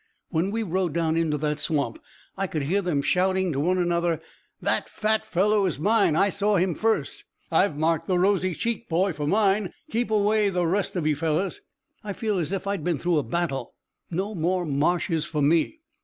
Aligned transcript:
When 0.29 0.49
we 0.49 0.63
rode 0.63 0.95
down 0.95 1.15
into 1.15 1.37
that 1.37 1.59
swamp 1.59 1.99
I 2.35 2.47
could 2.47 2.63
hear 2.63 2.81
them 2.81 3.03
shouting, 3.03 3.53
to 3.53 3.59
one 3.59 3.77
another: 3.77 4.19
'That 4.59 4.89
fat 4.89 5.27
fellow 5.27 5.67
is 5.67 5.79
mine, 5.79 6.15
I 6.15 6.29
saw 6.29 6.55
him 6.55 6.73
first! 6.73 7.25
I've 7.51 7.77
marked 7.77 8.07
the 8.07 8.17
rosy 8.17 8.55
cheeked 8.55 8.89
boy 8.89 9.13
for 9.13 9.27
mine. 9.27 9.71
Keep 9.91 10.09
away 10.09 10.49
the 10.49 10.65
rest 10.65 10.95
of 10.95 11.05
you 11.05 11.15
fellows!' 11.15 11.61
I 12.03 12.13
feel 12.13 12.39
as 12.39 12.51
if 12.51 12.65
I'd 12.65 12.83
been 12.83 12.97
through 12.97 13.19
a 13.19 13.23
battle. 13.23 13.75
No 14.09 14.33
more 14.33 14.65
marshes 14.65 15.27
for 15.27 15.43
me." 15.43 15.81